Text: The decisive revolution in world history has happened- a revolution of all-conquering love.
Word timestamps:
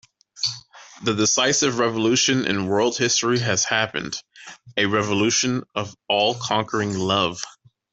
The 1.03 1.13
decisive 1.13 1.77
revolution 1.77 2.45
in 2.47 2.65
world 2.65 2.97
history 2.97 3.37
has 3.37 3.63
happened- 3.65 4.15
a 4.75 4.87
revolution 4.87 5.61
of 5.75 5.95
all-conquering 6.09 6.97
love. 6.97 7.39